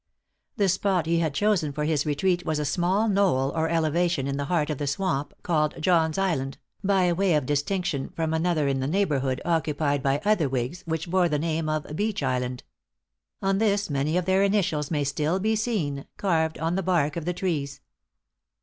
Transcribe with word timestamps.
The 0.57 0.67
spot 0.67 1.05
he 1.05 1.19
had 1.19 1.31
chosen 1.35 1.71
for 1.71 1.83
his 1.85 2.07
retreat 2.07 2.43
was 2.43 2.57
a 2.57 2.65
small 2.65 3.07
knoll 3.07 3.51
or 3.55 3.69
elevation 3.69 4.25
in 4.25 4.35
the 4.35 4.45
heart 4.45 4.71
of 4.71 4.79
the 4.79 4.87
swamp, 4.87 5.31
called 5.43 5.75
"John's 5.79 6.17
Island," 6.17 6.57
by 6.83 7.13
way 7.13 7.35
of 7.35 7.45
distinction 7.45 8.09
from 8.15 8.33
another 8.33 8.67
in 8.67 8.79
the 8.79 8.87
neighborhood, 8.87 9.39
occupied 9.45 10.01
by 10.01 10.19
other 10.25 10.49
whigs, 10.49 10.81
which 10.87 11.07
bore 11.07 11.29
the 11.29 11.37
name 11.37 11.69
of 11.69 11.95
"Beech 11.95 12.23
Island." 12.23 12.63
On 13.43 13.59
this 13.59 13.91
many 13.91 14.17
of 14.17 14.25
their 14.25 14.41
initials 14.41 14.89
may 14.89 15.03
still 15.03 15.37
be 15.39 15.55
seen, 15.55 16.07
carved 16.17 16.57
on 16.57 16.73
the 16.73 16.81
bark 16.81 17.15
of 17.15 17.25
the 17.25 17.31
trees. 17.33 17.79